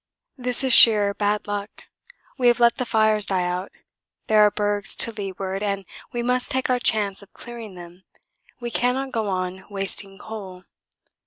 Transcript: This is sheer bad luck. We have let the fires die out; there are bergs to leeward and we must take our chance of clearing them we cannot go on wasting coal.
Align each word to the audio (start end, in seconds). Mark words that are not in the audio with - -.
This 0.35 0.63
is 0.63 0.73
sheer 0.73 1.13
bad 1.13 1.45
luck. 1.45 1.83
We 2.35 2.47
have 2.47 2.59
let 2.59 2.77
the 2.77 2.87
fires 2.87 3.27
die 3.27 3.43
out; 3.45 3.71
there 4.25 4.41
are 4.41 4.49
bergs 4.49 4.95
to 4.95 5.11
leeward 5.11 5.61
and 5.61 5.85
we 6.11 6.23
must 6.23 6.49
take 6.49 6.71
our 6.71 6.79
chance 6.79 7.21
of 7.21 7.33
clearing 7.33 7.75
them 7.75 8.05
we 8.59 8.71
cannot 8.71 9.11
go 9.11 9.29
on 9.29 9.63
wasting 9.69 10.17
coal. 10.17 10.63